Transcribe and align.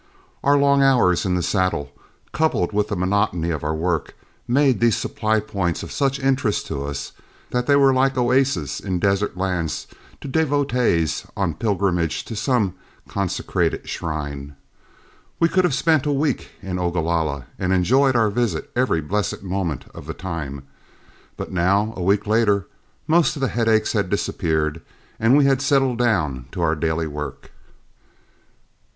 Our 0.43 0.57
long 0.57 0.81
hours 0.81 1.27
in 1.27 1.35
the 1.35 1.43
saddle, 1.43 1.91
coupled 2.31 2.73
with 2.73 2.87
the 2.87 2.95
monotony 2.95 3.51
of 3.51 3.63
our 3.63 3.75
work, 3.75 4.15
made 4.47 4.79
these 4.79 4.97
supply 4.97 5.39
points 5.39 5.83
of 5.83 5.91
such 5.91 6.19
interest 6.19 6.65
to 6.69 6.83
us 6.87 7.11
that 7.51 7.67
they 7.67 7.75
were 7.75 7.93
like 7.93 8.17
oases 8.17 8.79
in 8.79 8.97
desert 8.97 9.37
lands 9.37 9.85
to 10.19 10.27
devotees 10.27 11.27
on 11.37 11.53
pilgrimage 11.53 12.25
to 12.25 12.35
some 12.35 12.73
consecrated 13.07 13.87
shrine. 13.87 14.55
We 15.39 15.47
could 15.47 15.65
have 15.65 15.75
spent 15.75 16.07
a 16.07 16.11
week 16.11 16.49
in 16.63 16.79
Ogalalla 16.79 17.45
and 17.59 17.71
enjoyed 17.71 18.15
our 18.15 18.31
visit 18.31 18.71
every 18.75 19.01
blessed 19.01 19.43
moment 19.43 19.85
of 19.93 20.07
the 20.07 20.15
time. 20.15 20.63
But 21.37 21.51
now, 21.51 21.93
a 21.95 22.01
week 22.01 22.25
later, 22.25 22.65
most 23.05 23.35
of 23.35 23.39
the 23.41 23.49
headaches 23.49 23.93
had 23.93 24.09
disappeared 24.09 24.81
and 25.19 25.37
we 25.37 25.45
had 25.45 25.61
settled 25.61 25.99
down 25.99 26.47
to 26.53 26.61
our 26.63 26.75
daily 26.75 27.05
work. 27.05 27.51